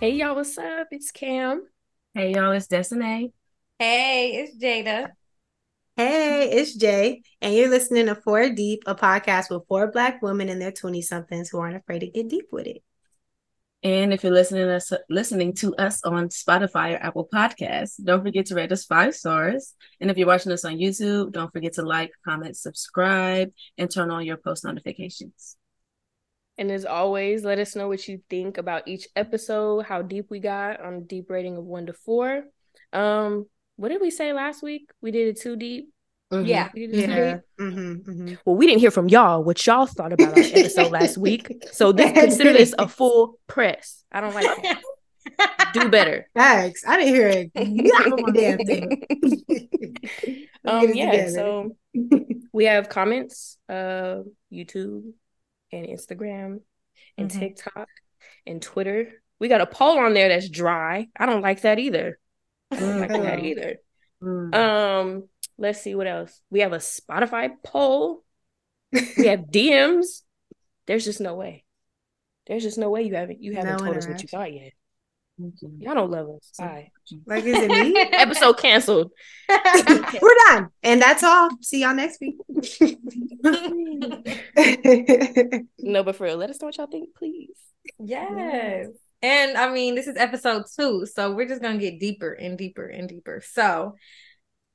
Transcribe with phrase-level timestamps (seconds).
[0.00, 0.86] Hey y'all, what's up?
[0.92, 1.66] It's Cam.
[2.14, 3.32] Hey y'all, it's Desinae.
[3.80, 5.10] Hey, it's Jada.
[5.96, 10.48] Hey, it's Jai, and you're listening to Four Deep, a podcast with four Black women
[10.48, 12.84] in their 20 somethings who aren't afraid to get deep with it.
[13.82, 18.22] And if you're listening to us, listening to us on Spotify or Apple Podcasts, don't
[18.22, 19.74] forget to rate us five stars.
[20.00, 24.12] And if you're watching us on YouTube, don't forget to like, comment, subscribe, and turn
[24.12, 25.57] on your post notifications.
[26.58, 30.40] And as always, let us know what you think about each episode, how deep we
[30.40, 32.42] got on a deep rating of one to four.
[32.92, 34.90] Um, what did we say last week?
[35.00, 35.90] We did it too deep.
[36.32, 36.46] Mm-hmm.
[36.46, 36.68] Yeah.
[36.74, 37.38] Yeah.
[37.60, 38.34] Mm-hmm, mm-hmm.
[38.44, 41.64] Well, we didn't hear from y'all what y'all thought about our episode last week.
[41.70, 44.04] So this consider this a full press.
[44.10, 44.82] I don't like that.
[45.74, 46.26] Do better.
[46.34, 46.82] Thanks.
[46.86, 47.54] I didn't hear it.
[48.34, 50.48] damn thing.
[50.64, 51.76] um, yeah, so
[52.52, 54.22] we have comments, uh,
[54.52, 55.12] YouTube
[55.72, 56.60] and Instagram
[57.16, 57.38] and Mhm.
[57.38, 57.88] TikTok
[58.46, 59.12] and Twitter.
[59.38, 61.08] We got a poll on there that's dry.
[61.16, 62.18] I don't like that either.
[62.70, 63.44] I don't like that Mm.
[63.44, 63.76] either.
[64.22, 64.54] Mm.
[64.54, 66.40] Um, let's see what else.
[66.50, 68.24] We have a Spotify poll.
[68.92, 70.22] We have DMs.
[70.86, 71.64] There's just no way.
[72.46, 74.72] There's just no way you haven't you haven't No told us what you thought yet.
[75.38, 75.72] Thank you.
[75.78, 76.50] Y'all don't love us.
[76.58, 76.90] Bye.
[77.26, 77.96] like, is it me?
[78.12, 79.12] Episode canceled.
[79.48, 80.68] We're done.
[80.82, 81.50] And that's all.
[81.62, 82.36] See y'all next week.
[85.78, 87.56] No, but for real, let us know what y'all think, please.
[87.98, 88.88] Yes.
[89.22, 92.86] And I mean, this is episode two, so we're just gonna get deeper and deeper
[92.86, 93.42] and deeper.
[93.44, 93.96] So,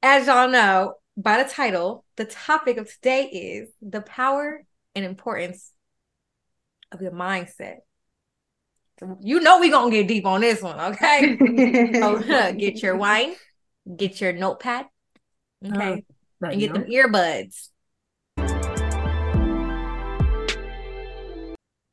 [0.02, 4.64] as y'all know by the title, the topic of today is the power
[4.96, 5.72] and importance
[6.92, 7.78] of your mindset.
[9.22, 11.38] You know we're gonna get deep on this one, okay?
[11.94, 12.20] so
[12.58, 13.36] get your wine,
[13.96, 14.86] get your notepad,
[15.66, 16.04] okay,
[16.40, 16.82] Like, and get no.
[16.82, 17.70] them earbuds.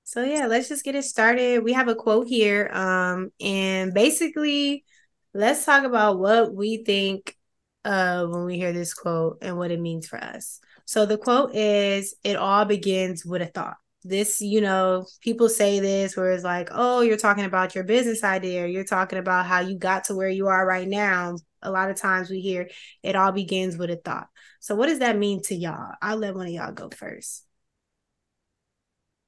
[0.04, 1.62] So yeah, let's just get it started.
[1.62, 2.68] We have a quote here.
[2.72, 4.84] Um, and basically,
[5.32, 7.36] let's talk about what we think
[7.84, 10.60] uh when we hear this quote and what it means for us.
[10.84, 13.76] So the quote is it all begins with a thought.
[14.02, 18.24] This, you know, people say this where it's like, oh, you're talking about your business
[18.24, 21.36] idea, you're talking about how you got to where you are right now.
[21.62, 22.70] A lot of times we hear
[23.02, 24.28] it all begins with a thought.
[24.60, 25.92] So what does that mean to y'all?
[26.00, 27.44] I'll let one of y'all go first.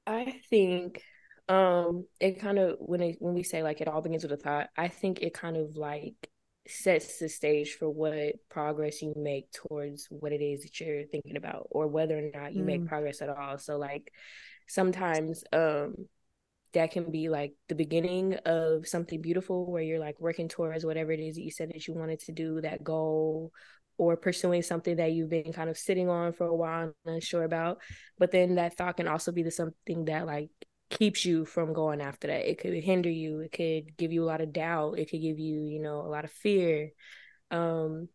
[0.06, 1.02] I think
[1.48, 4.36] um it kind of when it when we say like it all begins with a
[4.36, 6.14] thought, I think it kind of like
[6.68, 11.36] sets the stage for what progress you make towards what it is that you're thinking
[11.36, 12.88] about or whether or not you make Mm.
[12.88, 13.58] progress at all.
[13.58, 14.12] So like
[14.72, 15.94] sometimes um
[16.72, 21.12] that can be like the beginning of something beautiful where you're like working towards whatever
[21.12, 23.52] it is that you said that you wanted to do, that goal,
[23.98, 27.44] or pursuing something that you've been kind of sitting on for a while and unsure
[27.44, 27.82] about.
[28.18, 30.48] But then that thought can also be the something that like
[30.88, 32.50] keeps you from going after that.
[32.50, 35.38] It could hinder you, it could give you a lot of doubt, it could give
[35.38, 36.92] you, you know, a lot of fear.
[37.50, 38.08] Um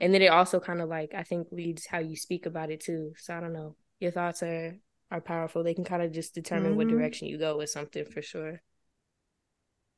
[0.00, 2.80] and then it also kind of like I think leads how you speak about it
[2.80, 3.12] too.
[3.18, 3.76] So I don't know.
[4.00, 4.78] Your thoughts are
[5.10, 5.62] are powerful.
[5.62, 6.88] They can kind of just determine what Mhm.
[6.88, 8.62] direction you go with something for sure.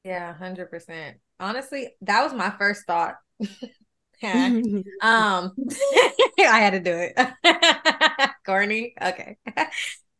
[0.04, 1.18] Yeah, hundred percent.
[1.38, 3.16] Honestly, that was my first thought.
[5.02, 5.58] Um,
[6.38, 8.28] I had to do it.
[8.44, 8.94] Corny.
[9.00, 9.36] Okay.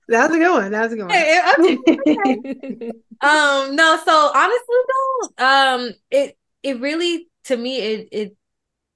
[0.09, 0.73] That was a good one.
[0.73, 1.29] That was a good one.
[2.07, 2.43] Okay.
[3.23, 8.37] Um, no, so honestly though, um, it it really to me it it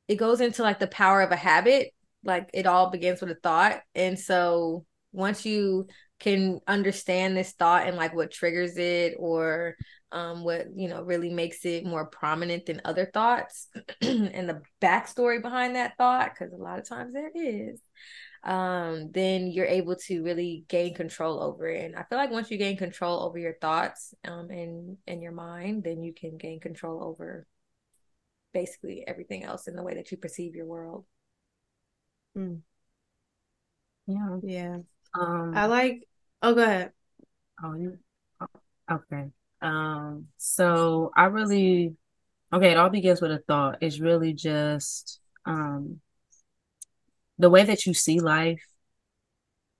[0.09, 1.93] it goes into like the power of a habit.
[2.25, 3.83] Like it all begins with a thought.
[3.94, 5.87] And so once you
[6.21, 9.77] can understand this thought and like what triggers it or
[10.13, 13.69] um what you know really makes it more prominent than other thoughts
[14.03, 17.81] and the backstory behind that thought, because a lot of times there is
[18.43, 21.85] um, then you're able to really gain control over it.
[21.85, 25.33] And I feel like once you gain control over your thoughts um, and and your
[25.33, 27.47] mind, then you can gain control over
[28.53, 31.05] basically everything else in the way that you perceive your world.
[34.07, 34.39] Yeah.
[34.43, 34.78] Yeah.
[35.15, 36.09] Um, I like
[36.43, 36.93] oh go ahead.
[37.63, 37.99] Oh, you,
[38.41, 38.47] oh,
[38.91, 39.31] okay.
[39.63, 41.95] Um, so I really,
[42.53, 43.78] okay, it all begins with a thought.
[43.81, 46.01] It's really just um
[47.39, 48.63] the way that you see life,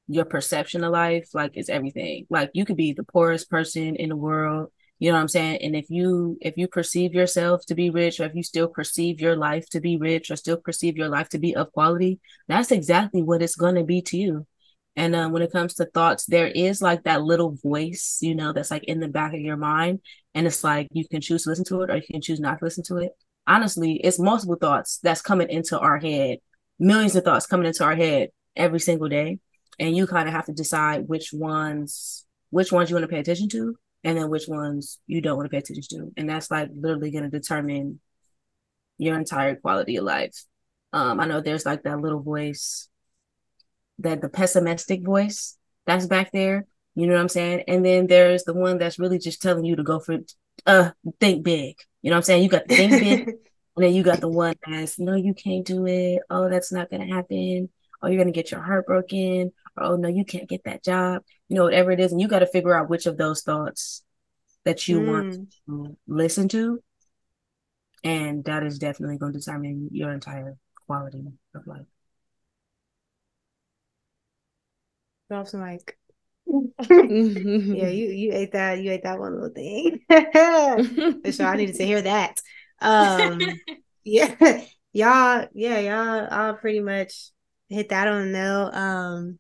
[0.07, 2.27] your perception of life, like is everything.
[2.31, 5.59] Like you could be the poorest person in the world, you know what I'm saying?
[5.63, 9.21] And if you if you perceive yourself to be rich, or if you still perceive
[9.21, 12.71] your life to be rich, or still perceive your life to be of quality, that's
[12.71, 14.47] exactly what it's gonna be to you.
[14.97, 18.53] And um, when it comes to thoughts, there is like that little voice, you know,
[18.53, 20.01] that's like in the back of your mind.
[20.35, 22.59] And it's like you can choose to listen to it or you can choose not
[22.59, 23.13] to listen to it.
[23.47, 26.39] Honestly, it's multiple thoughts that's coming into our head,
[26.79, 29.39] millions of thoughts coming into our head every single day.
[29.79, 33.19] And you kind of have to decide which ones, which ones you want to pay
[33.19, 36.13] attention to and then which ones you don't want to pay attention to.
[36.17, 38.01] And that's like literally going to determine
[38.99, 40.45] your entire quality of life.
[40.93, 42.89] Um, I know there's like that little voice,
[43.99, 45.57] that the pessimistic voice
[45.87, 46.67] that's back there.
[46.95, 47.65] You know what I'm saying?
[47.69, 50.19] And then there's the one that's really just telling you to go for
[50.67, 51.77] uh think big.
[52.03, 52.43] You know what I'm saying?
[52.43, 53.29] You got to think big,
[53.77, 56.23] and then you got the one that's no, you can't do it.
[56.31, 57.69] Oh, that's not gonna happen.
[58.03, 59.53] Oh, you're gonna get your heart broken.
[59.77, 61.23] Or, oh no, you can't get that job.
[61.49, 64.03] You know, whatever it is, and you got to figure out which of those thoughts
[64.65, 65.13] that you mm.
[65.13, 66.83] want to listen to
[68.05, 70.57] and that is definitely going to determine your entire
[70.87, 71.25] quality
[71.55, 71.87] of life.
[75.29, 75.97] Drop some like
[76.47, 80.01] yeah, you you ate that you ate that one little thing.
[80.09, 82.39] For sure, I needed to hear that.
[82.81, 83.41] Um,
[84.05, 84.35] yeah,
[84.93, 87.31] y'all, yeah, y'all, all pretty much
[87.69, 88.71] hit that on the nail.
[88.73, 89.39] Um,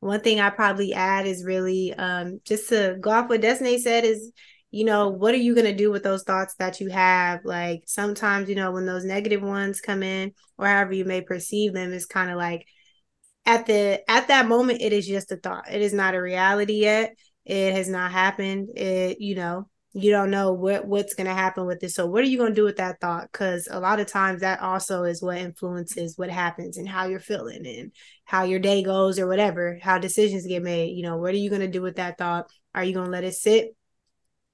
[0.00, 4.04] one thing I probably add is really um just to go off what Desinae said
[4.04, 4.32] is
[4.72, 7.44] you know, what are you going to do with those thoughts that you have?
[7.44, 11.72] Like sometimes, you know, when those negative ones come in or however you may perceive
[11.72, 12.66] them it's kind of like
[13.46, 15.72] at the at that moment it is just a thought.
[15.72, 17.14] It is not a reality yet.
[17.44, 18.76] It has not happened.
[18.76, 21.94] It, you know, you don't know what what's going to happen with this.
[21.94, 23.32] So what are you going to do with that thought?
[23.32, 27.20] Cuz a lot of times that also is what influences what happens and how you're
[27.20, 27.92] feeling and
[28.24, 30.96] how your day goes or whatever, how decisions get made.
[30.96, 32.50] You know, what are you going to do with that thought?
[32.74, 33.76] Are you going to let it sit?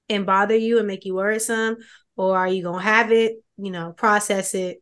[0.09, 1.77] and bother you and make you worrisome?
[2.15, 4.77] Or are you going to have it, you know, process it,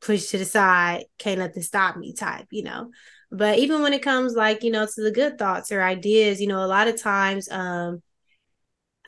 [0.00, 2.90] push to the side, can't let this stop me type, you know?
[3.30, 6.46] But even when it comes like, you know, to the good thoughts or ideas, you
[6.46, 8.02] know, a lot of times, um,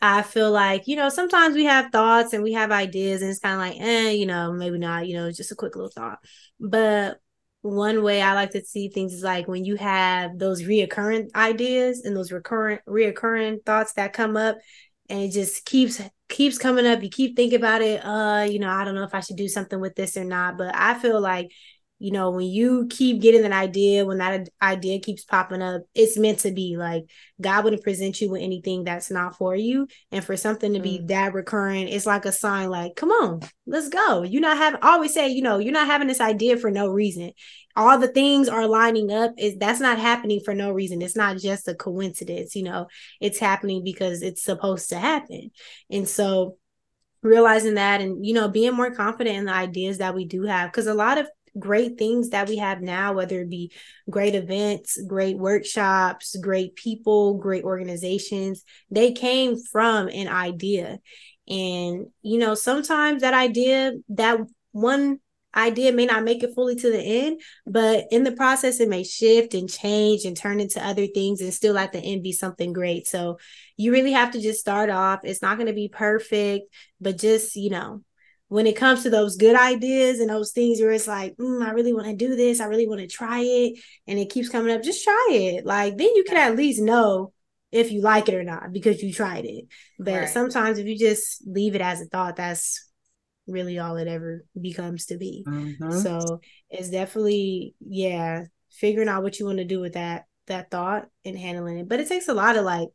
[0.01, 3.41] I feel like, you know, sometimes we have thoughts and we have ideas and it's
[3.41, 6.19] kind of like, eh, you know, maybe not, you know, just a quick little thought.
[6.61, 7.19] But
[7.63, 12.05] one way I like to see things is like when you have those reoccurring ideas
[12.05, 14.57] and those recurrent reoccurring thoughts that come up,
[15.09, 18.69] and it just keeps keeps coming up you keep thinking about it uh you know
[18.69, 21.19] i don't know if i should do something with this or not but i feel
[21.19, 21.51] like
[21.99, 26.17] you know when you keep getting an idea when that idea keeps popping up it's
[26.17, 27.05] meant to be like
[27.41, 29.87] god wouldn't present you with anything that's not for you.
[30.11, 31.09] And for something to be mm.
[31.09, 34.23] that recurring it's like a sign like come on let's go.
[34.23, 37.33] You're not having always say you know you're not having this idea for no reason.
[37.77, 39.33] All the things are lining up.
[39.39, 41.03] Is that's not happening for no reason.
[41.03, 42.89] It's not just a coincidence you know.
[43.21, 45.51] It's happening because it's supposed to happen.
[45.91, 46.57] And so
[47.23, 50.71] realizing that and you know being more confident in the ideas that we do have
[50.71, 51.29] because a lot of
[51.59, 53.73] great things that we have now, whether it be
[54.09, 60.99] great events, great workshops, great people, great organizations, they came from an idea.
[61.49, 64.41] And, you know, sometimes that idea, that
[64.73, 65.19] one
[65.57, 69.03] idea may not make it fully to the end, but in the process, it may
[69.03, 72.73] shift and change and turn into other things and still at the end be something
[72.73, 73.07] great.
[73.07, 73.39] So
[73.77, 75.21] you really have to just start off.
[75.25, 78.03] It's not going to be perfect, but just, you know,
[78.49, 81.71] when it comes to those good ideas and those things where it's like, mm, I
[81.73, 84.75] really want to do this, I really want to try it, and it keeps coming
[84.75, 85.67] up, just try it.
[85.67, 87.33] Like then you can at least know
[87.71, 89.67] if you like it or not because you tried it.
[89.99, 90.29] But right.
[90.29, 92.89] sometimes if you just leave it as a thought, that's
[93.47, 95.45] really all it ever becomes to be.
[95.47, 95.99] Mm-hmm.
[95.99, 96.41] So
[96.71, 101.39] it's definitely, yeah, figuring out what you want to do with that that thought and
[101.39, 101.89] handling it.
[101.89, 102.89] But it takes a lot of like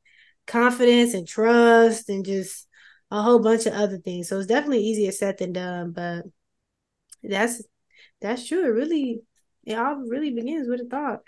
[0.48, 2.68] confidence and trust and just
[3.14, 4.28] a whole bunch of other things.
[4.28, 6.24] So it's definitely easier said than done, but
[7.22, 7.62] that's
[8.20, 8.66] that's true.
[8.66, 9.22] It really
[9.64, 11.20] it all really begins with a thought.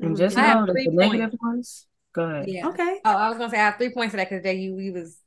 [0.00, 1.86] And just know that the negative ones.
[2.14, 2.48] Go ahead.
[2.48, 2.68] Yeah.
[2.68, 3.00] Okay.
[3.04, 4.94] Oh, I was gonna say I have three points for that because there you you
[4.94, 5.18] was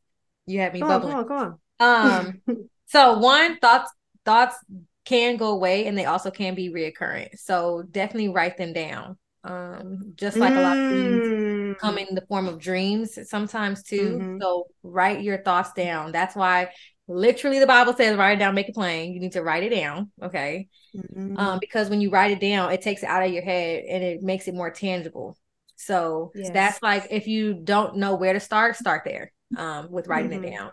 [0.48, 1.14] you had me go bubbling.
[1.14, 2.42] On, go on, go on.
[2.48, 3.92] Um so one thoughts
[4.26, 4.58] thoughts
[5.06, 7.38] can go away and they also can be reoccurring.
[7.38, 9.20] So definitely write them down.
[9.44, 10.58] Um, just like mm.
[10.58, 12.08] a lot of things come mm.
[12.08, 14.18] in the form of dreams sometimes too.
[14.18, 14.42] Mm-hmm.
[14.42, 16.12] So write your thoughts down.
[16.12, 16.70] That's why
[17.08, 19.14] literally the Bible says write it down, make it plain.
[19.14, 20.12] You need to write it down.
[20.22, 20.68] Okay.
[20.96, 21.38] Mm-hmm.
[21.38, 24.04] Um, because when you write it down, it takes it out of your head and
[24.04, 25.38] it makes it more tangible.
[25.76, 26.52] So yes.
[26.52, 30.44] that's like if you don't know where to start, start there um, with writing mm-hmm.
[30.44, 30.72] it down.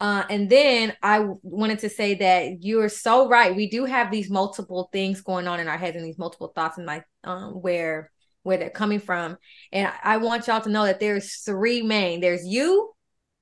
[0.00, 3.54] Uh, and then I wanted to say that you're so right.
[3.54, 6.78] We do have these multiple things going on in our heads and these multiple thoughts
[6.78, 8.10] and like um, where
[8.42, 9.36] where they're coming from.
[9.72, 12.20] And I want y'all to know that there's three main.
[12.20, 12.92] There's you,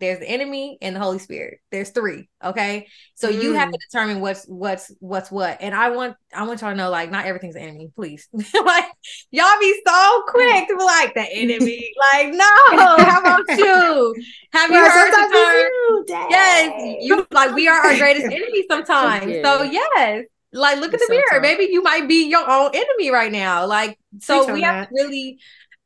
[0.01, 1.59] there's the enemy and the holy spirit.
[1.71, 2.87] There's three okay?
[3.15, 3.43] So mm.
[3.43, 3.81] you have to mm.
[3.91, 5.59] determine what's what's what's what.
[5.61, 8.29] And i want i want y'all to know like not everything's the enemy please.
[8.55, 8.85] Like
[9.31, 11.93] y'all be so quick to be like the enemy.
[12.13, 12.45] Like no
[12.77, 14.15] how about you?
[14.53, 15.33] Have you heard the term?
[15.33, 19.33] you, yes you like we are our greatest enemy sometimes.
[19.43, 21.43] So yes like look at the so mirror tough.
[21.43, 25.39] maybe you might be your own enemy right now like so we have to really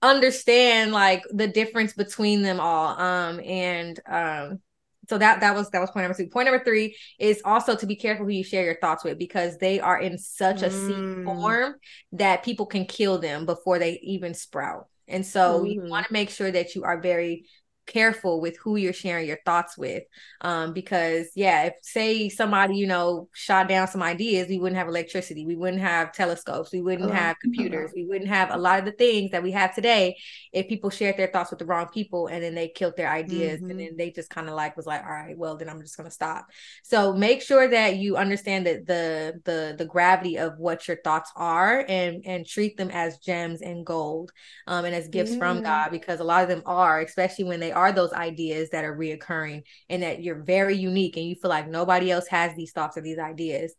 [0.03, 3.01] understand like the difference between them all.
[3.01, 4.61] Um, and um,
[5.09, 6.29] so that that was that was point number two.
[6.29, 9.59] Point number three is also to be careful who you share your thoughts with because
[9.59, 10.87] they are in such a mm.
[10.87, 11.75] seed form
[12.13, 14.89] that people can kill them before they even sprout.
[15.09, 15.67] And so mm-hmm.
[15.67, 17.47] you want to make sure that you are very
[17.87, 20.05] careful with who you're sharing your thoughts with.
[20.41, 24.89] Um because yeah if say somebody you know shot down some ideas we wouldn't have
[24.89, 28.79] electricity we wouldn't have telescopes we wouldn't oh, have computers we wouldn't have a lot
[28.79, 30.17] of the things that we have today
[30.53, 33.61] if people shared their thoughts with the wrong people and then they killed their ideas
[33.61, 33.71] mm-hmm.
[33.71, 35.97] and then they just kind of like was like all right well then i'm just
[35.97, 36.47] going to stop.
[36.83, 41.33] So make sure that you understand that the the the gravity of what your thoughts
[41.37, 44.33] are and and treat them as gems and gold
[44.67, 47.72] um and as gifts from god because a lot of them are especially when they
[47.73, 51.69] are those ideas that are reoccurring and that you're very unique and you feel like
[51.69, 53.75] nobody else has these thoughts or these ideas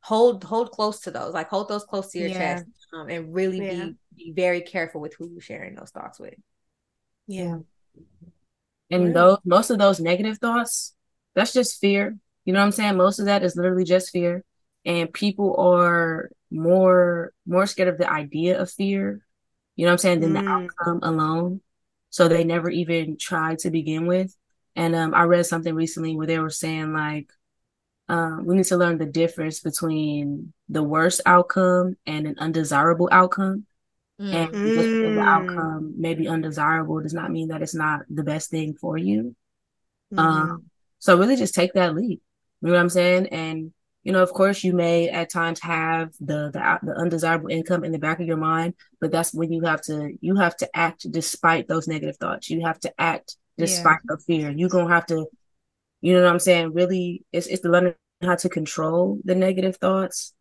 [0.00, 2.38] hold hold close to those like hold those close to your yeah.
[2.38, 3.84] chest um, and really yeah.
[3.84, 6.34] be be very careful with who you're sharing those thoughts with.
[7.26, 7.58] Yeah.
[8.90, 10.94] And those most of those negative thoughts
[11.34, 12.16] that's just fear.
[12.44, 12.96] You know what i'm saying?
[12.96, 14.44] Most of that is literally just fear.
[14.84, 19.24] And people are more more scared of the idea of fear
[19.74, 20.42] you know what i'm saying than mm.
[20.42, 21.60] the outcome alone
[22.12, 24.36] so they never even tried to begin with.
[24.76, 27.32] And um, I read something recently where they were saying like
[28.08, 33.64] um, we need to learn the difference between the worst outcome and an undesirable outcome.
[34.20, 34.34] Mm.
[34.34, 35.24] And just the mm.
[35.24, 39.34] outcome may be undesirable does not mean that it's not the best thing for you.
[40.12, 40.18] Mm.
[40.18, 40.64] Um,
[40.98, 42.20] so really just take that leap.
[42.60, 43.28] You know what I'm saying?
[43.28, 43.72] And
[44.04, 47.92] you know, of course, you may at times have the, the the undesirable income in
[47.92, 51.10] the back of your mind, but that's when you have to you have to act
[51.10, 52.50] despite those negative thoughts.
[52.50, 54.16] You have to act despite yeah.
[54.16, 54.50] the fear.
[54.50, 55.26] You're gonna have to,
[56.00, 56.72] you know what I'm saying?
[56.72, 60.34] Really, it's it's the learning how to control the negative thoughts.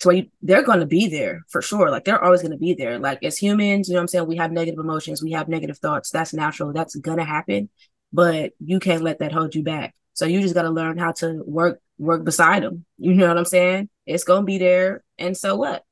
[0.00, 1.90] So you, they're going to be there for sure.
[1.90, 2.98] Like they're always going to be there.
[2.98, 4.26] Like as humans, you know what I'm saying?
[4.28, 6.10] We have negative emotions, we have negative thoughts.
[6.10, 6.72] That's natural.
[6.72, 7.68] That's gonna happen.
[8.12, 9.94] But you can't let that hold you back.
[10.14, 12.84] So you just got to learn how to work work beside them.
[12.98, 13.88] You know what I'm saying?
[14.06, 15.84] It's gonna be there, and so what?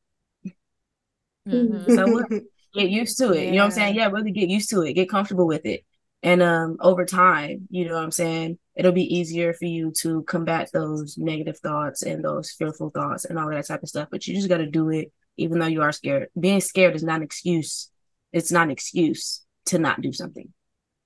[1.46, 1.94] Mm-hmm.
[1.94, 2.26] So what?
[2.74, 3.36] Get used to it.
[3.36, 3.42] Yeah.
[3.44, 3.94] You know what I'm saying?
[3.94, 4.92] Yeah, really get used to it.
[4.92, 5.86] Get comfortable with it.
[6.22, 8.58] And um over time, you know what I'm saying?
[8.76, 13.38] It'll be easier for you to combat those negative thoughts and those fearful thoughts and
[13.38, 14.08] all that type of stuff.
[14.10, 16.28] But you just gotta do it even though you are scared.
[16.38, 17.90] Being scared is not an excuse.
[18.32, 20.52] It's not an excuse to not do something.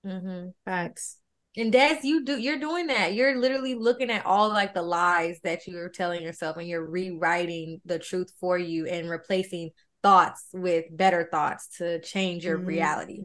[0.04, 0.48] Mm-hmm.
[0.64, 1.18] Facts.
[1.56, 3.14] And Des, you do you're doing that.
[3.14, 7.80] You're literally looking at all like the lies that you're telling yourself and you're rewriting
[7.84, 9.70] the truth for you and replacing
[10.02, 12.66] thoughts with better thoughts to change your mm-hmm.
[12.66, 13.22] reality.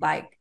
[0.00, 0.38] Like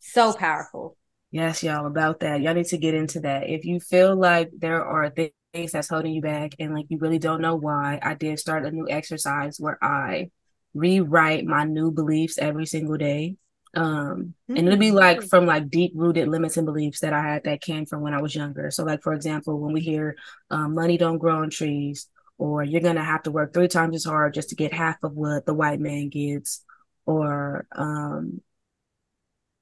[0.00, 0.96] so powerful.
[1.30, 2.40] Yes, y'all about that.
[2.42, 3.48] Y'all need to get into that.
[3.48, 7.18] If you feel like there are things that's holding you back and like you really
[7.18, 10.30] don't know why, I did start a new exercise where I
[10.74, 13.36] rewrite my new beliefs every single day
[13.74, 15.28] um and it'll be like mm.
[15.28, 18.20] from like deep rooted limits and beliefs that i had that came from when i
[18.20, 18.70] was younger.
[18.70, 20.16] So like for example when we hear
[20.50, 22.08] um, money don't grow on trees
[22.38, 25.12] or you're gonna have to work three times as hard just to get half of
[25.12, 26.64] what the white man gets
[27.04, 28.40] or um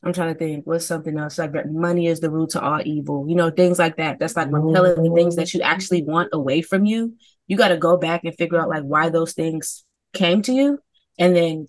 [0.05, 1.39] i'm trying to think what's something else?
[1.39, 4.19] Like that money is the root to all evil you know things like that.
[4.19, 7.15] That's like repelling things that you actually want away from you
[7.47, 10.79] you got to go back and figure out like why those things came to you
[11.19, 11.69] and then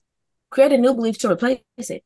[0.49, 2.03] create a new belief to replace it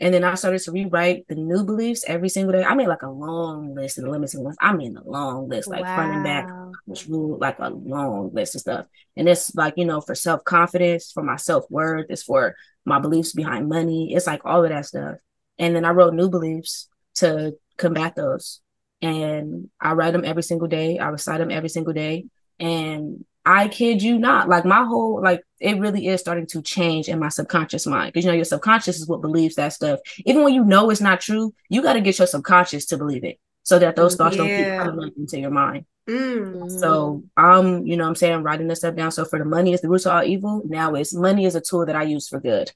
[0.00, 2.64] and then I started to rewrite the new beliefs every single day.
[2.64, 4.56] I made like a long list of the limiting ones.
[4.60, 5.94] I mean a long list, like wow.
[5.94, 6.50] front and back,
[6.84, 8.86] which rule like a long list of stuff.
[9.16, 13.68] And it's like, you know, for self-confidence, for my self-worth, it's for my beliefs behind
[13.68, 14.14] money.
[14.14, 15.18] It's like all of that stuff.
[15.58, 18.60] And then I wrote new beliefs to combat those.
[19.00, 20.98] And I write them every single day.
[20.98, 22.26] I recite them every single day.
[22.58, 24.48] And I kid you not.
[24.48, 28.12] Like my whole like it really is starting to change in my subconscious mind.
[28.12, 30.00] Because you know, your subconscious is what believes that stuff.
[30.24, 33.24] Even when you know it's not true, you got to get your subconscious to believe
[33.24, 34.44] it so that those thoughts yeah.
[34.46, 35.84] don't keep coming into your mind.
[36.08, 36.68] Mm-hmm.
[36.68, 39.10] So I'm, you know I'm saying, writing this stuff down.
[39.10, 40.62] So for the money is the root of all evil.
[40.66, 42.72] Now it's money is a tool that I use for good.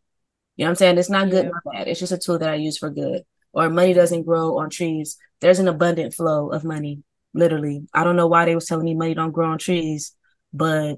[0.57, 0.99] You know I'm saying?
[0.99, 1.51] It's not good, yeah.
[1.51, 1.89] not bad.
[1.89, 3.23] It's just a tool that I use for good.
[3.53, 5.17] Or money doesn't grow on trees.
[5.41, 7.03] There's an abundant flow of money.
[7.33, 7.87] Literally.
[7.95, 10.15] I don't know why they was telling me money don't grow on trees
[10.53, 10.97] but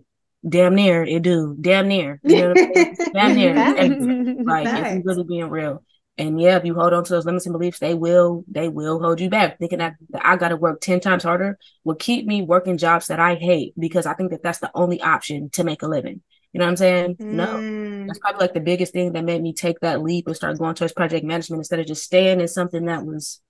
[0.49, 1.57] damn near it do.
[1.61, 2.21] Damn near.
[2.23, 2.54] You know
[3.12, 4.45] damn near.
[4.45, 5.83] like if you really being real.
[6.19, 9.00] And yeah, if you hold on to those limits and beliefs, they will they will
[9.00, 9.59] hold you back.
[9.59, 13.07] Thinking that, that I got to work ten times harder will keep me working jobs
[13.07, 16.21] that I hate because I think that that's the only option to make a living.
[16.52, 17.16] You know what I'm saying?
[17.16, 17.26] Mm.
[17.33, 20.59] No, that's probably like the biggest thing that made me take that leap and start
[20.59, 23.40] going towards project management instead of just staying in something that was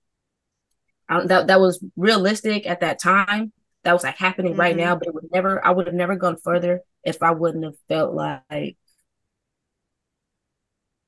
[1.09, 3.51] that that was realistic at that time
[3.83, 4.61] that was like happening mm-hmm.
[4.61, 7.63] right now, but it would never, I would have never gone further if I wouldn't
[7.65, 8.77] have felt like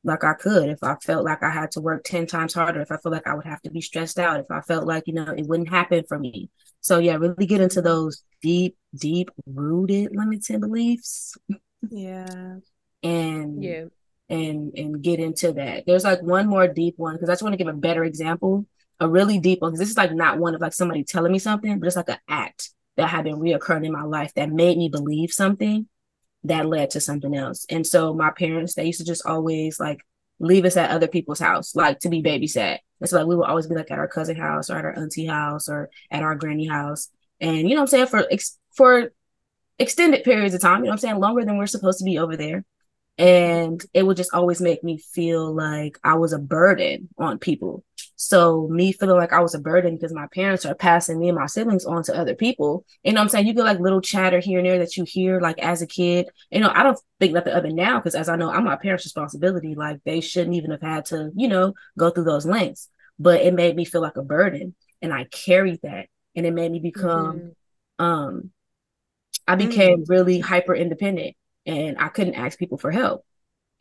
[0.03, 2.91] like I could, if I felt like I had to work 10 times harder, if
[2.91, 5.13] I felt like I would have to be stressed out, if I felt like, you
[5.13, 6.49] know, it wouldn't happen for me.
[6.81, 11.37] So yeah, really get into those deep, deep rooted limiting beliefs.
[11.89, 12.57] Yeah.
[13.01, 13.85] And Yeah.
[14.29, 15.85] and and get into that.
[15.85, 18.65] There's like one more deep one because I just want to give a better example,
[19.03, 21.79] a really deep one this is like not one of like somebody telling me something,
[21.79, 24.87] but it's like an act that had been reoccurring in my life that made me
[24.89, 25.87] believe something
[26.45, 27.65] that led to something else.
[27.69, 30.01] And so my parents, they used to just always like
[30.39, 32.79] leave us at other people's house, like to be babysat.
[32.99, 34.97] And so like we would always be like at our cousin house or at our
[34.97, 37.09] auntie house or at our granny house.
[37.39, 38.07] And you know what I'm saying?
[38.07, 39.11] For ex- for
[39.79, 41.19] extended periods of time, you know what I'm saying?
[41.19, 42.63] Longer than we're supposed to be over there.
[43.17, 47.83] And it would just always make me feel like I was a burden on people.
[48.25, 51.37] So me feeling like I was a burden because my parents are passing me and
[51.37, 52.85] my siblings on to other people.
[53.03, 53.47] You know what I'm saying?
[53.47, 56.27] You get like little chatter here and there that you hear like as a kid.
[56.49, 58.77] You know, I don't think nothing of it now because as I know, I'm my
[58.77, 59.75] parents' responsibility.
[59.75, 62.89] Like they shouldn't even have had to, you know, go through those lengths.
[63.19, 64.73] But it made me feel like a burden.
[65.01, 66.07] And I carried that.
[66.35, 67.55] And it made me become Mhm.
[67.99, 68.51] um
[69.47, 73.25] I became really hyper independent and I couldn't ask people for help.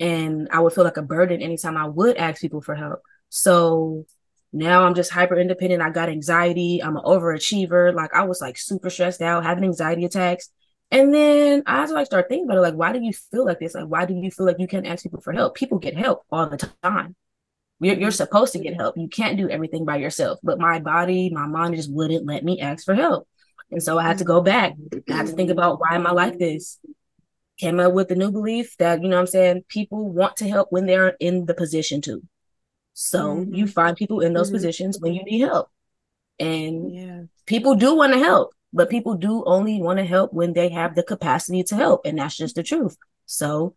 [0.01, 3.01] And I would feel like a burden anytime I would ask people for help.
[3.29, 4.07] So
[4.53, 5.83] now I'm just hyper independent.
[5.83, 6.83] I got anxiety.
[6.83, 7.95] I'm an overachiever.
[7.95, 10.51] Like I was like super stressed out, having anxiety attacks.
[10.91, 12.61] And then I had like start thinking about it.
[12.61, 13.75] Like, why do you feel like this?
[13.75, 15.55] Like, why do you feel like you can't ask people for help?
[15.55, 17.17] People get help all the time.
[17.81, 18.99] You're, you're supposed to get help.
[18.99, 20.39] You can't do everything by yourself.
[20.43, 23.27] But my body, my mind just wouldn't let me ask for help.
[23.71, 24.75] And so I had to go back.
[25.09, 26.79] I had to think about why am I like this?
[27.57, 30.49] Came up with the new belief that, you know what I'm saying, people want to
[30.49, 32.23] help when they're in the position to.
[32.95, 33.57] So Mhm.
[33.57, 34.55] you find people in those Mhm.
[34.55, 35.71] positions when you need help.
[36.39, 37.23] And Yeah.
[37.47, 40.95] people do want to help, but people do only want to help when they have
[40.95, 42.05] the capacity to help.
[42.05, 42.97] And that's just the truth.
[43.27, 43.75] So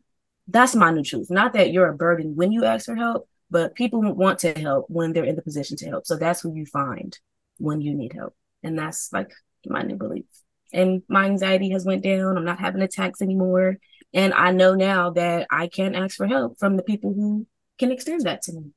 [0.48, 1.30] that's my new truth.
[1.30, 4.86] Not that you're a burden when you ask for help, but people want to help
[4.90, 6.06] when they're in the position to help.
[6.06, 7.18] So that's who you find
[7.58, 8.36] when you need help.
[8.64, 9.32] And that's like
[9.66, 10.26] my new belief.
[10.74, 12.38] And my anxiety has went down.
[12.38, 13.78] I'm not having attacks anymore.
[14.14, 17.92] And I know now that I can ask for help from the people who can
[17.92, 18.72] extend that to me.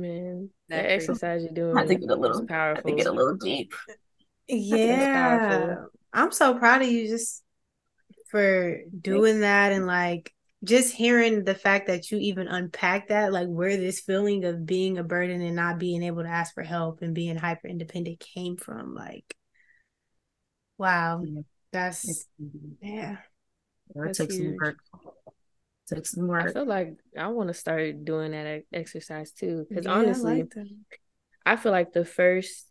[0.00, 2.76] Man, That that exercise you're doing I have to get a little I powerful.
[2.76, 3.74] have to get a little deep.
[4.48, 5.76] Yeah.
[6.12, 7.42] I'm so proud of you just
[8.30, 10.32] for doing that and like
[10.64, 14.98] just hearing the fact that you even unpack that, like where this feeling of being
[14.98, 18.56] a burden and not being able to ask for help and being hyper independent came
[18.56, 18.94] from.
[18.94, 19.36] Like,
[20.78, 21.22] wow.
[21.22, 21.42] Yeah.
[21.72, 22.26] That's,
[22.80, 23.12] yeah.
[23.12, 23.18] it
[23.94, 24.56] That's took some huge.
[24.60, 24.78] work.
[25.86, 29.66] Some I feel like I want to start doing that exercise too.
[29.68, 31.00] Because Yeah, I honestly, like.
[31.44, 32.66] I feel like the first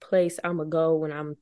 [0.00, 1.36] place I'm gonna go when I'm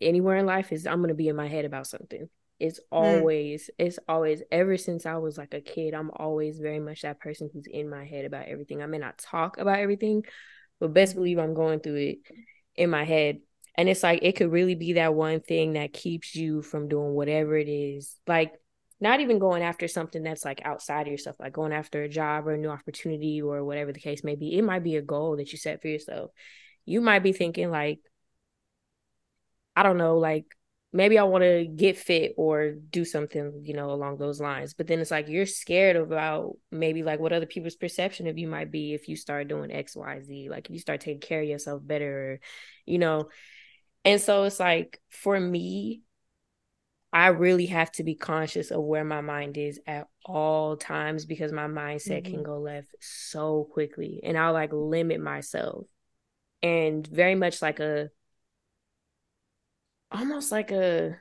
[0.00, 2.28] anywhere in life is I'm gonna be in my head about something.
[2.58, 2.96] It's hmm.
[2.96, 7.20] always, it's always, ever since I was like a kid, I'm always very much that
[7.20, 8.82] person who's in my head about everything.
[8.82, 10.24] I may not talk about everything,
[10.80, 11.20] but best mm-hmm.
[11.20, 12.18] believe I'm going through it
[12.74, 13.40] in my head.
[13.76, 17.12] And it's like it could really be that one thing that keeps you from doing
[17.12, 18.16] whatever it is.
[18.26, 18.52] Like
[19.04, 22.48] not even going after something that's like outside of yourself, like going after a job
[22.48, 24.56] or a new opportunity or whatever the case may be.
[24.56, 26.30] It might be a goal that you set for yourself.
[26.86, 28.00] You might be thinking like,
[29.76, 30.46] I don't know, like
[30.90, 34.72] maybe I want to get fit or do something, you know, along those lines.
[34.72, 38.48] But then it's like you're scared about maybe like what other people's perception of you
[38.48, 40.48] might be if you start doing X, Y, Z.
[40.48, 42.40] Like if you start taking care of yourself better,
[42.86, 43.28] you know.
[44.02, 46.00] And so it's like for me,
[47.14, 51.52] I really have to be conscious of where my mind is at all times because
[51.52, 55.86] my mindset can go left so quickly and I'll like limit myself.
[56.62, 58.10] And very much like a
[60.12, 61.16] almost like a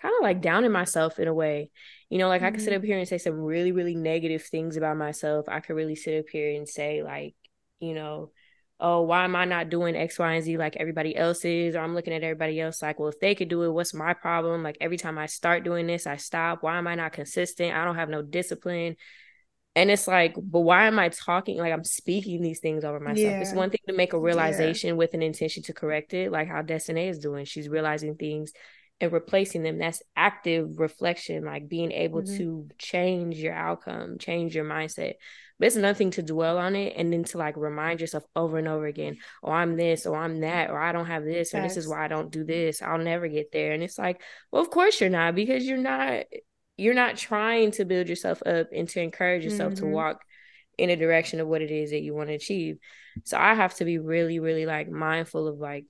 [0.00, 1.70] kind of like downing myself in a way.
[2.10, 2.74] You know, like I could sit Mhm.
[2.74, 5.46] up here and say some really, really negative things about myself.
[5.48, 7.34] I could really sit up here and say, like,
[7.80, 8.32] you know,
[8.80, 11.76] oh, why am I not doing X, Y, and Z like everybody else is?
[11.76, 14.14] Or I'm looking at everybody else like, well, if they could do it, what's my
[14.14, 14.62] problem?
[14.62, 16.62] Like every time I start doing this, I stop.
[16.62, 17.74] Why am I not consistent?
[17.74, 18.96] I don't have no discipline.
[19.76, 21.58] And it's like, but why am I talking?
[21.58, 23.36] Like I'm speaking these things over myself.
[23.40, 26.62] It's one thing to make a realization with an intention to correct it, like how
[26.62, 27.44] Desinae is doing.
[27.44, 28.52] She's realizing things
[29.00, 29.78] and replacing them.
[29.78, 32.36] That's active reflection, like being able Mhm.
[32.36, 35.14] to change your outcome, change your mindset.
[35.58, 38.66] But it's nothing to dwell on it and then to like remind yourself over and
[38.66, 41.76] over again, oh, I'm this, or I'm that, or I don't have this, or this
[41.76, 42.82] is why I don't do this.
[42.82, 43.72] I'll never get there.
[43.72, 46.24] And it's like, well, of course you're not, because you're not
[46.76, 49.90] you're not trying to build yourself up and to encourage yourself to Mhm.
[49.92, 50.24] walk
[50.76, 52.78] in a direction of what it is that you want to achieve.
[53.22, 55.86] So I have to be really, really like mindful of like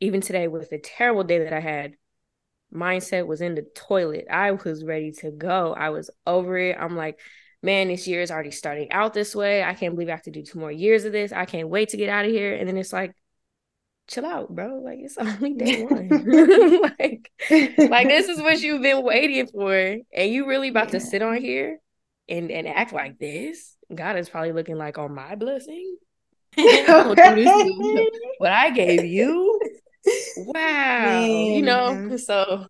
[0.00, 1.94] even today with the terrible day that I had,
[2.74, 4.26] mindset was in the toilet.
[4.30, 5.74] I was ready to go.
[5.74, 6.76] I was over it.
[6.78, 7.18] I'm like,
[7.62, 9.62] man, this year is already starting out this way.
[9.62, 11.32] I can't believe I have to do two more years of this.
[11.32, 12.54] I can't wait to get out of here.
[12.54, 13.14] And then it's like,
[14.06, 14.80] chill out, bro.
[14.84, 16.08] Like it's only day one.
[16.98, 17.30] like,
[17.78, 19.74] like this is what you've been waiting for.
[19.74, 20.98] And you really about yeah.
[20.98, 21.78] to sit on here
[22.28, 23.76] and, and act like this.
[23.94, 25.96] God is probably looking like on my blessing.
[26.54, 27.18] what
[28.52, 29.60] I gave you.
[30.38, 30.52] Wow.
[30.54, 31.30] Man.
[31.30, 32.66] You know, so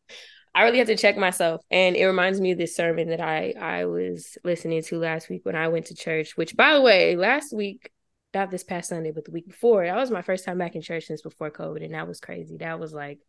[0.58, 1.62] I really have to check myself.
[1.70, 5.46] And it reminds me of this sermon that I I was listening to last week
[5.46, 7.92] when I went to church, which by the way, last week,
[8.34, 10.82] not this past Sunday, but the week before, that was my first time back in
[10.82, 11.84] church since before COVID.
[11.84, 12.56] And that was crazy.
[12.56, 13.20] That was like,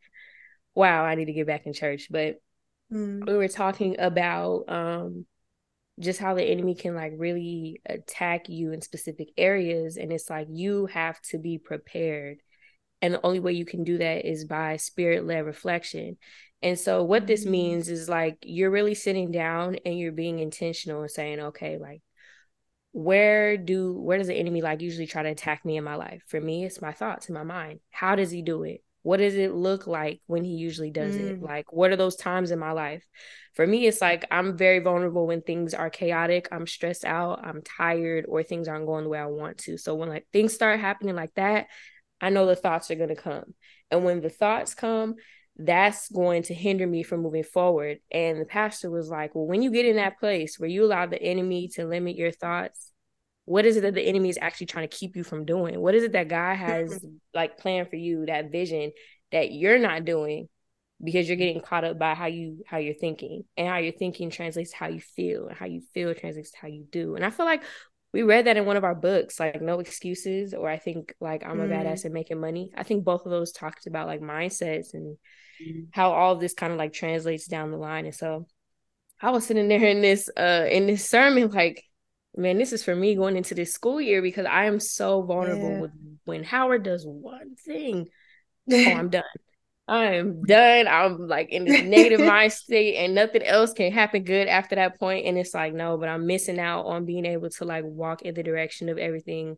[0.73, 2.07] wow, I need to get back in church.
[2.09, 2.37] But
[2.91, 3.23] mm.
[3.23, 5.27] we were talking about um
[5.99, 9.97] just how the enemy can like really attack you in specific areas.
[9.97, 12.39] And it's like you have to be prepared.
[13.01, 16.17] And the only way you can do that is by spirit led reflection.
[16.61, 17.51] And so what this mm-hmm.
[17.51, 22.01] means is like you're really sitting down and you're being intentional and saying, okay, like
[22.91, 26.23] where do where does the enemy like usually try to attack me in my life?
[26.27, 27.79] For me, it's my thoughts in my mind.
[27.91, 28.83] How does he do it?
[29.03, 31.21] What does it look like when he usually does mm.
[31.21, 31.41] it?
[31.41, 33.05] Like what are those times in my life?
[33.53, 37.61] For me, it's like I'm very vulnerable when things are chaotic, I'm stressed out, I'm
[37.61, 39.77] tired, or things aren't going the way I want to.
[39.77, 41.67] So when like things start happening like that,
[42.21, 43.53] I know the thoughts are gonna come.
[43.91, 45.15] And when the thoughts come,
[45.57, 47.99] that's going to hinder me from moving forward.
[48.11, 51.05] And the pastor was like, Well, when you get in that place where you allow
[51.05, 52.91] the enemy to limit your thoughts,
[53.45, 55.79] what is it that the enemy is actually trying to keep you from doing?
[55.79, 57.15] What is it that God has mm-hmm.
[57.33, 58.91] like planned for you, that vision
[59.31, 60.47] that you're not doing
[61.03, 64.29] because you're getting caught up by how you how you're thinking and how you're thinking
[64.29, 67.15] translates to how you feel and how you feel translates to how you do.
[67.15, 67.63] And I feel like
[68.13, 71.45] we read that in one of our books, like No Excuses, or I think like
[71.45, 71.69] I'm a mm.
[71.69, 72.71] badass at making money.
[72.75, 75.17] I think both of those talked about like mindsets and
[75.61, 75.81] mm-hmm.
[75.91, 78.05] how all this kind of like translates down the line.
[78.05, 78.47] And so
[79.21, 81.83] I was sitting there in this uh in this sermon, like,
[82.35, 85.69] man, this is for me going into this school year because I am so vulnerable
[85.69, 85.81] yeah.
[85.81, 85.91] with
[86.25, 88.07] when Howard does one thing.
[88.71, 89.23] oh, I'm done.
[89.89, 90.87] I am done.
[90.87, 94.99] I'm like in this negative mind state and nothing else can happen good after that
[94.99, 95.25] point.
[95.25, 98.35] And it's like, no, but I'm missing out on being able to like walk in
[98.35, 99.57] the direction of everything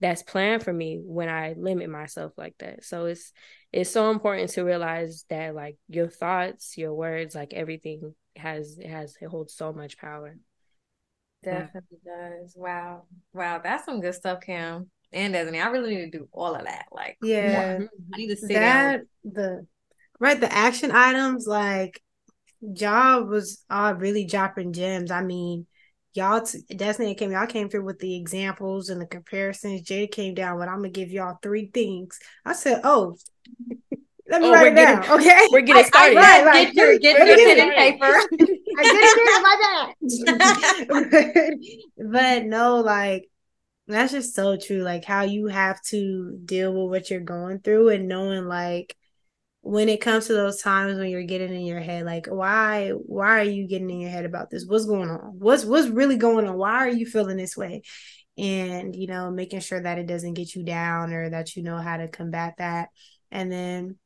[0.00, 2.84] that's planned for me when I limit myself like that.
[2.84, 3.32] So it's
[3.72, 8.88] it's so important to realize that like your thoughts, your words, like everything has it
[8.88, 10.36] has it holds so much power.
[11.42, 12.30] Definitely yeah.
[12.30, 12.54] does.
[12.56, 13.04] Wow.
[13.32, 13.60] Wow.
[13.62, 14.88] That's some good stuff, Cam.
[15.14, 15.64] And Desinae.
[15.64, 16.86] I really need to do all of that.
[16.92, 17.78] Like yeah.
[18.12, 19.06] I need to sit that, down.
[19.24, 19.66] The
[20.18, 22.02] right, the action items, like
[22.72, 25.12] job was all really dropping gems.
[25.12, 25.66] I mean,
[26.14, 29.82] y'all t- Desinae came y'all came through with the examples and the comparisons.
[29.82, 32.18] Jai came down, but I'm gonna give y'all three things.
[32.44, 33.14] I said, oh.
[34.26, 35.20] Let me oh, write it getting, down.
[35.20, 36.16] Okay, we're getting started.
[36.18, 38.06] I, I, right, get your, get your pen and paper.
[38.78, 41.54] I did it, my bad.
[42.10, 43.28] but no, like
[43.86, 44.82] that's just so true.
[44.82, 48.96] Like how you have to deal with what you're going through and knowing like
[49.60, 53.40] when it comes to those times when you're getting in your head like why why
[53.40, 54.66] are you getting in your head about this?
[54.66, 55.38] What's going on?
[55.38, 56.56] What's what's really going on?
[56.56, 57.82] Why are you feeling this way?
[58.38, 61.78] And you know making sure that it doesn't get you down or that you know
[61.78, 62.88] how to combat that.
[63.30, 63.98] And then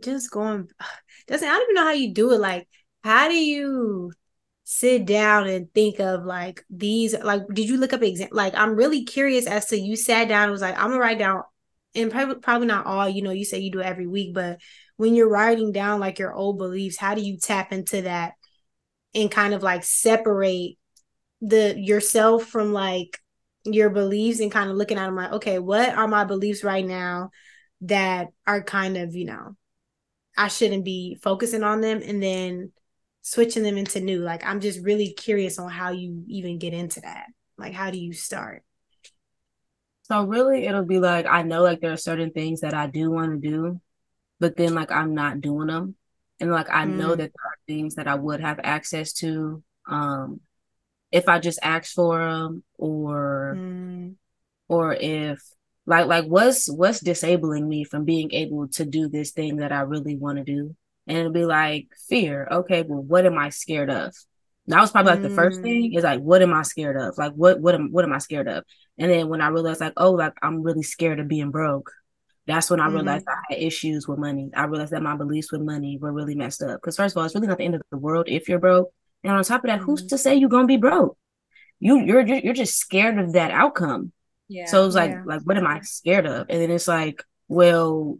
[0.00, 0.68] just going
[1.26, 2.40] doesn't i don't even know how you do it.
[2.40, 2.68] Like
[3.04, 4.12] how do you
[4.72, 8.76] sit down and think of like these like did you look up exam like i'm
[8.76, 11.42] really curious as to you sat down and was like i'm gonna write down
[11.96, 14.60] and probably probably not all you know you say you do every week but
[14.96, 18.34] when you're writing down like your old beliefs how do you tap into that
[19.12, 20.78] and kind of like separate
[21.40, 23.18] the yourself from like
[23.64, 26.86] your beliefs and kind of looking at them like okay what are my beliefs right
[26.86, 27.30] now
[27.80, 29.56] that are kind of you know
[30.38, 32.00] i shouldn't be focusing on them?
[32.04, 32.70] And then
[33.22, 37.00] switching them into new like i'm just really curious on how you even get into
[37.00, 37.26] that
[37.58, 38.62] like how do you start
[40.10, 43.12] so really it'll be like I know like there are certain things that I do
[43.12, 43.80] want to do,
[44.40, 45.94] but then like I'm not doing them.
[46.40, 46.96] And like I mm.
[46.96, 50.40] know that there are things that I would have access to um
[51.12, 54.16] if I just asked for them or mm.
[54.66, 55.40] or if
[55.86, 59.82] like like what's what's disabling me from being able to do this thing that I
[59.82, 60.74] really want to do.
[61.06, 62.46] And it'll be like fear.
[62.50, 64.14] Okay, well what am I scared of?
[64.66, 65.96] That was probably like the first thing mm.
[65.96, 67.18] is like, what am I scared of?
[67.18, 68.64] Like, what what am what am I scared of?
[68.98, 71.90] And then when I realized like, oh, like I'm really scared of being broke.
[72.46, 72.96] That's when I mm-hmm.
[72.96, 74.50] realized I had issues with money.
[74.54, 76.80] I realized that my beliefs with money were really messed up.
[76.80, 78.90] Because first of all, it's really not the end of the world if you're broke.
[79.22, 79.86] And on top of that, mm-hmm.
[79.86, 81.16] who's to say you're gonna be broke?
[81.80, 84.12] You you're you're just scared of that outcome.
[84.48, 84.66] Yeah.
[84.66, 85.22] So it's like yeah.
[85.24, 86.46] like what am I scared of?
[86.48, 88.18] And then it's like, well,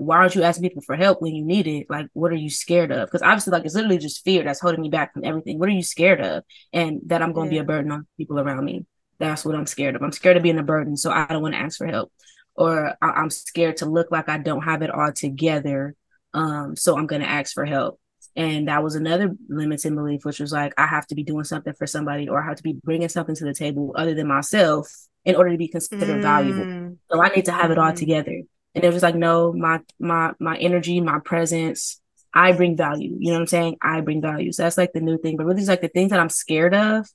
[0.00, 1.90] why aren't you asking people for help when you need it?
[1.90, 3.06] Like, what are you scared of?
[3.06, 5.58] Because obviously, like, it's literally just fear that's holding me back from everything.
[5.58, 6.42] What are you scared of?
[6.72, 7.60] And that I'm going to yeah.
[7.60, 8.86] be a burden on people around me.
[9.18, 10.02] That's what I'm scared of.
[10.02, 12.10] I'm scared of being a burden, so I don't want to ask for help.
[12.54, 15.94] Or I- am scared to look like I don't have it all together,
[16.32, 18.00] um, so I'm going to ask for help.
[18.34, 21.74] And that was another limiting belief, which was like, I have to be doing something
[21.74, 24.90] for somebody, or I have to be bringing something to the table other than myself
[25.26, 26.22] in order to be considered mm.
[26.22, 26.96] valuable.
[27.10, 27.96] So I need to have it all mm.
[27.96, 28.40] together.
[28.74, 32.00] And it was like, no, my my my energy, my presence,
[32.32, 33.16] I bring value.
[33.18, 33.76] You know what I'm saying?
[33.82, 34.52] I bring value.
[34.52, 35.36] So that's like the new thing.
[35.36, 37.08] But really, it's like the things that I'm scared of,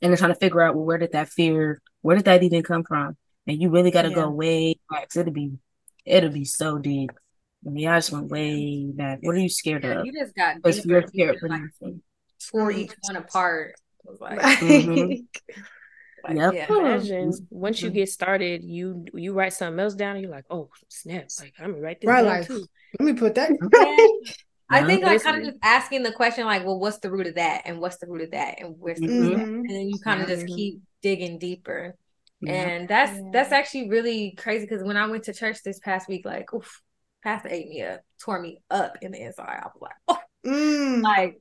[0.00, 2.62] and they're trying to figure out well, where did that fear, where did that even
[2.62, 3.16] come from?
[3.46, 4.14] And you really got to yeah.
[4.14, 5.08] go way back.
[5.14, 5.58] It'll be,
[6.04, 7.10] it'll be so deep.
[7.66, 9.20] I mean, I just went way back.
[9.22, 10.06] What are you scared yeah, of?
[10.06, 10.88] You just got deeper.
[10.88, 11.62] You're scared for like,
[12.50, 13.74] Tore each one apart.
[14.20, 15.24] Like, mm-hmm.
[16.24, 16.54] Like, yep.
[16.54, 20.46] Yeah, imagine once you get started, you you write something else down, and you're like,
[20.50, 21.26] oh snap!
[21.38, 22.66] Like I'm gonna write this right, down like, too.
[22.98, 23.50] Let me put that.
[24.70, 27.34] I think like kind of just asking the question like, well, what's the root of
[27.34, 29.40] that, and what's the root of that, and where's the mm-hmm.
[29.40, 31.94] and then you kind of just keep digging deeper,
[32.46, 33.30] and that's yeah.
[33.32, 36.80] that's actually really crazy because when I went to church this past week, like, oof,
[37.22, 39.60] Pastor ate me up, tore me up in the inside.
[39.62, 41.02] I was like, oh, mm.
[41.02, 41.40] like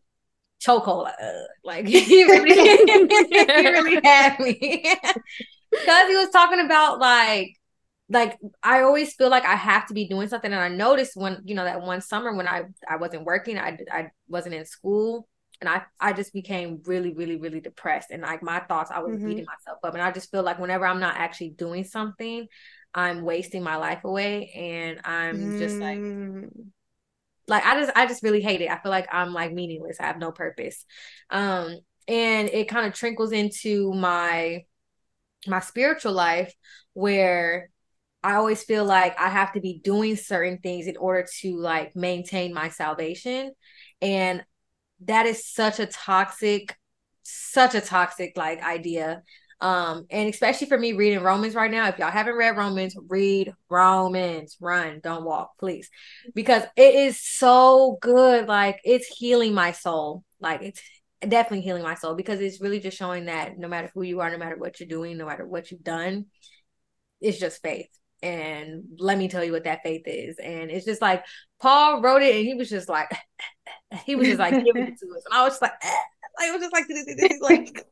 [0.65, 1.12] chokehold.
[1.21, 1.32] Uh,
[1.63, 4.95] like he really, he really had me
[5.71, 7.58] because he was talking about like
[8.10, 11.41] like I always feel like I have to be doing something, and I noticed when
[11.45, 15.28] you know that one summer when I I wasn't working, I I wasn't in school,
[15.62, 19.15] and I I just became really really really depressed, and like my thoughts, I was
[19.15, 19.28] mm-hmm.
[19.28, 22.47] beating myself up, and I just feel like whenever I'm not actually doing something,
[22.93, 25.60] I'm wasting my life away, and I'm mm.
[25.60, 26.49] just like mm
[27.47, 28.69] like I just I just really hate it.
[28.69, 29.97] I feel like I'm like meaningless.
[29.99, 30.86] I have no purpose.
[31.29, 31.77] Um
[32.08, 34.63] and it kind of trickles into my
[35.47, 36.53] my spiritual life
[36.93, 37.69] where
[38.23, 41.95] I always feel like I have to be doing certain things in order to like
[41.95, 43.51] maintain my salvation
[44.01, 44.43] and
[45.01, 46.77] that is such a toxic
[47.23, 49.21] such a toxic like idea
[49.63, 53.54] um, and especially for me reading Romans right now, if y'all haven't read Romans, read
[53.69, 55.89] Romans, run, don't walk, please.
[56.36, 58.45] Because it is so good.
[58.45, 60.26] Like it's healing my soul.
[60.41, 60.82] Like it's
[61.21, 64.30] definitely healing my soul because it's really just showing that no matter who you are,
[64.30, 66.26] no matter what you're doing, no matter what you've done,
[67.21, 67.88] it's just faith.
[68.21, 70.39] And let me tell you what that faith is.
[70.39, 71.23] And it's just like
[71.62, 73.10] Paul wrote it and he was just like,
[74.06, 75.23] he was just like giving it to us.
[75.26, 75.71] And I was just like,
[76.41, 77.86] it was just like, like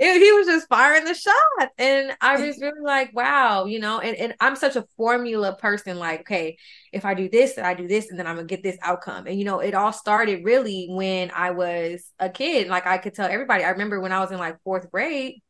[0.00, 1.68] it, he was just firing the shot.
[1.76, 5.98] And I was really like, wow, you know, and, and I'm such a formula person,
[5.98, 6.56] like, okay,
[6.90, 9.26] if I do this, and I do this, and then I'm gonna get this outcome.
[9.26, 12.68] And you know, it all started really when I was a kid.
[12.68, 13.62] Like I could tell everybody.
[13.62, 15.42] I remember when I was in like fourth grade,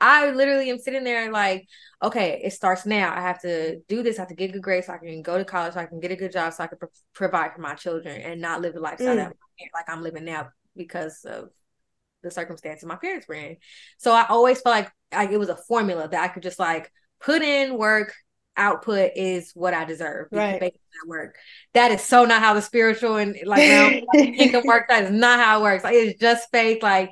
[0.00, 1.66] I literally am sitting there like,
[2.00, 3.12] okay, it starts now.
[3.12, 4.18] I have to do this.
[4.18, 5.98] I have to get good grades so I can go to college, so I can
[5.98, 8.76] get a good job, so I can pro- provide for my children and not live
[8.76, 9.32] a lifestyle mm.
[9.74, 11.50] like I'm living now because of
[12.22, 13.56] the circumstances my parents were in.
[13.98, 16.90] So I always felt like like it was a formula that I could just like
[17.20, 18.14] put in work,
[18.56, 20.28] output is what I deserve.
[20.30, 20.60] Right.
[20.60, 20.72] That
[21.08, 21.36] work.
[21.74, 24.88] That is so not how the spiritual and like kingdom work.
[24.88, 25.84] That is not how it works.
[25.84, 26.82] Like it's just faith.
[26.82, 27.10] Like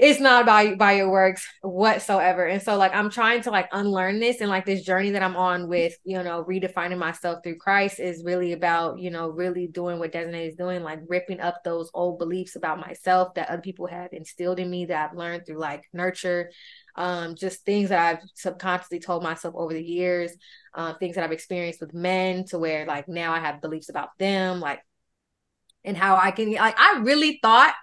[0.00, 2.46] it's not by by your works whatsoever.
[2.46, 4.40] And so like i'm trying to like unlearn this.
[4.40, 8.24] And like this journey that i'm on with you know redefining myself through christ is
[8.24, 12.18] really about you know really doing what Desinae is doing like ripping up those old
[12.18, 15.84] beliefs about myself that other people have instilled in me that i've learned through like
[15.92, 16.50] nurture.
[16.96, 20.32] Um just things that i've subconsciously told myself over the years
[20.74, 24.08] uh, things that i've experienced with men to where like now i have beliefs about
[24.18, 24.80] them like
[25.84, 27.74] and how i can like i really thought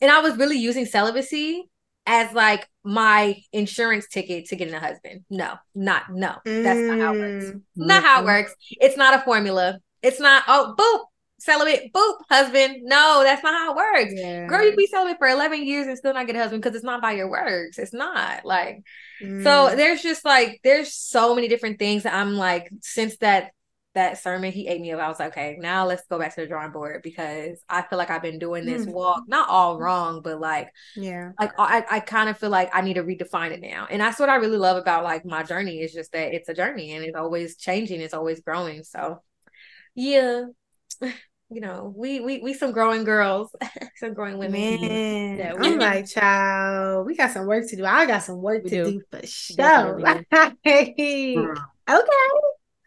[0.00, 1.68] and I was really using celibacy
[2.06, 5.24] as like my insurance ticket to getting a husband.
[5.30, 6.36] No, not no.
[6.44, 6.88] That's mm.
[6.88, 7.44] not how it works.
[7.46, 7.86] Mm-hmm.
[7.86, 8.54] Not how it works.
[8.70, 9.78] It's not a formula.
[10.02, 11.06] It's not oh boop
[11.38, 12.78] celibate boop husband.
[12.82, 14.12] No, that's not how it works.
[14.14, 14.46] Yeah.
[14.46, 16.84] Girl, you be celibate for eleven years and still not get a husband because it's
[16.84, 17.78] not by your works.
[17.78, 18.82] It's not like
[19.22, 19.42] mm.
[19.42, 19.74] so.
[19.74, 23.52] There's just like there's so many different things that I'm like since that
[23.94, 25.00] that sermon, he ate me up.
[25.00, 27.96] I was like, okay, now let's go back to the drawing board because I feel
[27.96, 28.92] like I've been doing this mm.
[28.92, 32.80] walk, not all wrong, but like, yeah, like I, I kind of feel like I
[32.80, 33.86] need to redefine it now.
[33.88, 36.54] And that's what I really love about like my journey is just that it's a
[36.54, 38.82] journey and it's always changing, it's always growing.
[38.84, 39.22] So,
[39.94, 40.44] yeah.
[41.50, 43.54] You know, we we we some growing girls,
[43.96, 44.80] some growing women.
[44.80, 47.84] Man, yeah, I'm like, child, we got some work to do.
[47.84, 50.00] I got some work we to do, do for sure.
[51.88, 52.16] okay,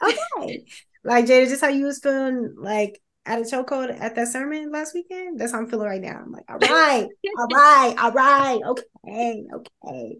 [0.03, 0.65] okay.
[1.07, 4.93] Like Jada, just how you was feeling like at a chokehold at that sermon last
[4.93, 5.39] weekend.
[5.39, 6.21] That's how I'm feeling right now.
[6.23, 8.59] I'm like, all right, all right, all right,
[9.05, 10.17] okay, okay.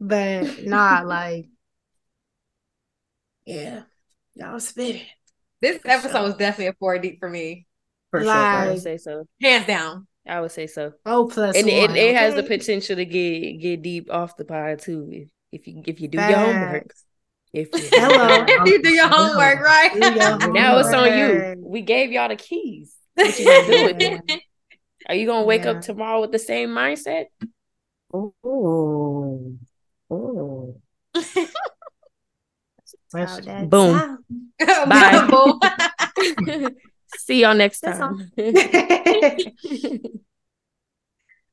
[0.00, 1.46] But not like,
[3.44, 3.82] yeah,
[4.34, 5.02] y'all spitting.
[5.60, 6.22] This For episode sure.
[6.22, 7.66] was definitely a four deep for me,
[8.12, 8.30] For sure.
[8.30, 9.26] I would say so.
[9.42, 10.06] hands down.
[10.26, 10.92] I would say so.
[11.04, 14.44] oh, plus and it, one, it has the potential to get get deep off the
[14.44, 16.94] pod too if, if you if you do your homework.
[17.54, 17.72] Facts.
[17.74, 18.46] If you Hello.
[18.66, 19.90] you do your homework, right?
[19.92, 21.56] Do your now it's on you.
[21.66, 22.94] We gave y'all the keys.
[23.14, 24.20] What you gonna do with Yeah.
[24.28, 24.42] it?
[25.08, 25.70] Are you gonna wake Yeah.
[25.72, 27.26] up tomorrow with the same mindset?
[28.14, 29.58] Ooh.
[30.12, 30.80] Ooh.
[33.12, 34.24] How that Boom.
[34.58, 35.28] Bye.
[37.16, 38.30] See y'all next That's time.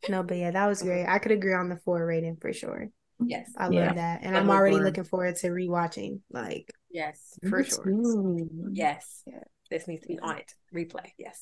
[0.09, 1.05] no, but yeah, that was great.
[1.05, 2.89] I could agree on the four rating for sure.
[3.23, 3.87] Yes, I Yeah.
[3.87, 4.85] love that, and I I'm already four.
[4.85, 6.21] looking forward to rewatching.
[6.31, 7.83] Like yes, for sure.
[7.83, 8.49] too.
[8.73, 9.23] yes.
[9.25, 9.43] Yeah.
[9.69, 10.21] This needs to be Yeah.
[10.29, 10.53] on it.
[10.73, 11.11] Replay.
[11.17, 11.39] Yes.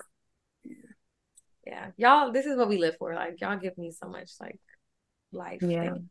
[1.65, 2.31] Yeah, y'all.
[2.31, 3.13] This is what we live for.
[3.13, 4.59] Like y'all give me so much like
[5.31, 5.61] life.
[5.61, 5.91] Yeah.
[5.91, 6.09] Thank you.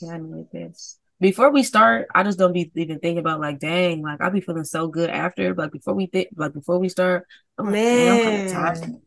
[0.00, 0.99] Yeah, I need this.
[1.20, 4.40] Before we start, I just don't be even thinking about like, dang, like I'll be
[4.40, 5.54] feeling so good after.
[5.54, 7.26] Like before we think, like before we start,
[7.58, 9.00] I'm like, man, I'm kind of tired.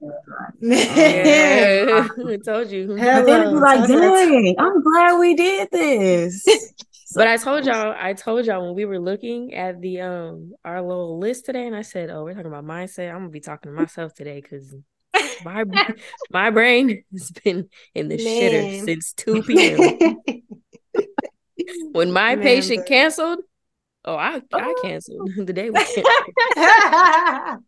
[0.61, 2.87] yeah, I told you.
[2.87, 6.45] But then it'd be like, tell us that- dang, I'm glad we did this.
[7.15, 10.81] But I told y'all, I told y'all when we were looking at the um our
[10.81, 13.71] little list today, and I said, "Oh, we're talking about mindset." I'm gonna be talking
[13.71, 14.73] to myself today because
[15.45, 15.63] my
[16.31, 20.17] my brain has been in the shitter since two p.m.
[21.93, 23.39] when my Man, patient canceled.
[24.05, 26.07] Oh, I I canceled the day we canceled.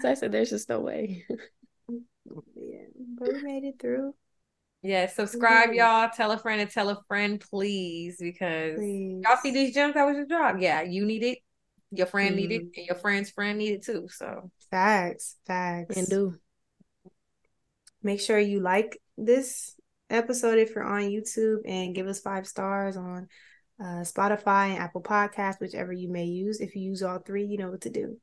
[0.00, 1.26] So I said, "There's just no way."
[1.88, 2.86] yeah,
[3.18, 4.14] but we made it through.
[4.82, 5.14] Yes.
[5.14, 5.74] Subscribe, Mhm.
[5.76, 6.08] y'all.
[6.14, 9.20] Tell a friend and tell a friend, please, because Please.
[9.22, 10.56] y'all see these gems that was your job.
[10.60, 11.38] Yeah, you need it.
[11.90, 12.76] Your friend need it, Mhm.
[12.78, 14.08] and your friend's friend need it too.
[14.08, 15.96] So Facts, facts.
[15.96, 16.38] And do
[18.02, 19.74] Make sure you like this
[20.08, 23.28] episode if you're on YouTube and give us five stars on
[23.80, 26.60] uh, Spotify and Apple Podcasts, whichever you may use.
[26.60, 28.16] If you use all three, you know what to do.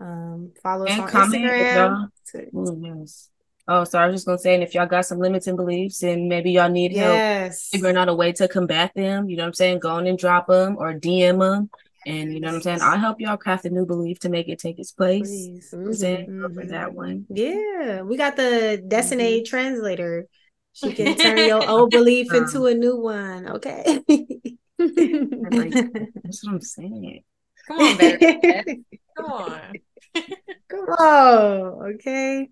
[0.00, 2.08] Um, follow us And on Instagram.
[2.54, 3.30] Ooh, yes.
[3.70, 6.28] Oh, sorry, I was just gonna say, and if y'all got some limiting beliefs and
[6.28, 7.68] maybe y'all need help Yes.
[7.70, 9.80] figuring out a way to combat them, you know what I'm saying?
[9.80, 11.68] Go on and drop them or DM them.
[12.06, 12.78] And you know what I'm saying?
[12.80, 15.20] I'll help y'all craft a new belief to make it take its place.
[15.28, 15.68] Please.
[15.72, 16.52] You know what I'm saying?
[16.54, 17.26] For that one.
[17.28, 18.88] Yeah, we got the Mm-hmm.
[18.88, 20.26] Desinae translator.
[20.72, 23.50] She can turn your old belief Um, into a new one.
[23.50, 24.00] Okay.
[24.78, 25.72] Like,
[26.24, 27.22] that's what I'm saying.
[27.66, 28.84] come on, baby.
[29.16, 29.72] come on.
[30.68, 32.48] Come on, okay.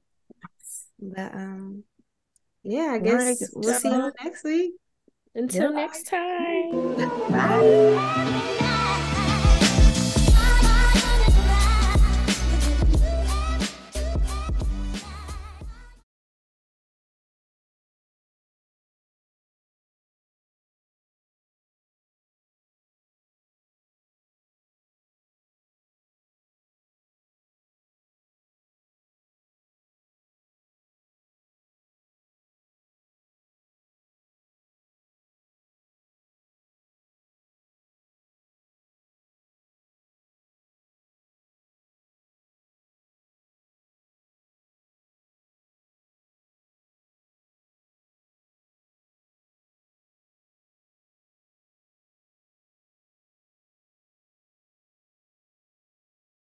[1.00, 1.84] But um,
[2.62, 4.74] yeah, I guess Alright, we'll see you next week.
[5.34, 5.76] Until Yeah.
[5.76, 6.96] next time.
[7.30, 8.56] Bye.